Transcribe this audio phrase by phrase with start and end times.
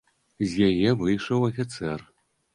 [0.53, 1.99] З яе выйшаў афіцэр.